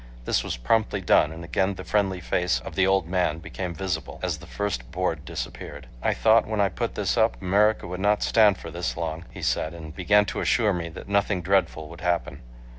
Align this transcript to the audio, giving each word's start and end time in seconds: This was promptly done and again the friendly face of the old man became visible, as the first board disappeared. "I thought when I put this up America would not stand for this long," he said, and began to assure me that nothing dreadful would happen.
This 0.25 0.43
was 0.43 0.57
promptly 0.57 0.99
done 0.99 1.31
and 1.31 1.43
again 1.43 1.75
the 1.75 1.83
friendly 1.83 2.19
face 2.19 2.59
of 2.61 2.73
the 2.73 2.87
old 2.87 3.07
man 3.07 3.37
became 3.37 3.71
visible, 3.75 4.19
as 4.23 4.39
the 4.39 4.47
first 4.47 4.89
board 4.89 5.23
disappeared. 5.25 5.85
"I 6.01 6.15
thought 6.15 6.47
when 6.47 6.59
I 6.59 6.69
put 6.69 6.95
this 6.95 7.17
up 7.17 7.39
America 7.39 7.85
would 7.85 7.99
not 7.99 8.23
stand 8.23 8.57
for 8.57 8.71
this 8.71 8.97
long," 8.97 9.25
he 9.29 9.43
said, 9.43 9.75
and 9.75 9.95
began 9.95 10.25
to 10.25 10.41
assure 10.41 10.73
me 10.73 10.89
that 10.89 11.07
nothing 11.07 11.43
dreadful 11.43 11.87
would 11.89 12.01
happen. 12.01 12.41